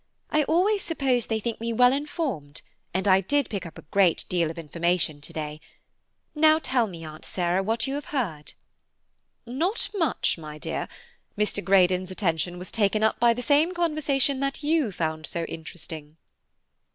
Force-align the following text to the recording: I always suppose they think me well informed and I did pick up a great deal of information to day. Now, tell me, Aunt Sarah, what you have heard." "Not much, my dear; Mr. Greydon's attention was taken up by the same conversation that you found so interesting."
I 0.31 0.45
always 0.45 0.81
suppose 0.81 1.27
they 1.27 1.39
think 1.39 1.61
me 1.61 1.71
well 1.73 1.93
informed 1.93 2.63
and 2.91 3.07
I 3.07 3.21
did 3.21 3.51
pick 3.51 3.67
up 3.67 3.77
a 3.77 3.83
great 3.83 4.25
deal 4.29 4.49
of 4.49 4.57
information 4.57 5.21
to 5.21 5.31
day. 5.31 5.61
Now, 6.33 6.57
tell 6.57 6.87
me, 6.87 7.05
Aunt 7.05 7.23
Sarah, 7.23 7.61
what 7.61 7.85
you 7.85 7.93
have 7.93 8.05
heard." 8.05 8.53
"Not 9.45 9.89
much, 9.93 10.39
my 10.39 10.57
dear; 10.57 10.87
Mr. 11.37 11.63
Greydon's 11.63 12.09
attention 12.09 12.57
was 12.57 12.71
taken 12.71 13.03
up 13.03 13.19
by 13.19 13.35
the 13.35 13.43
same 13.43 13.75
conversation 13.75 14.39
that 14.39 14.63
you 14.63 14.91
found 14.91 15.27
so 15.27 15.43
interesting." 15.43 16.17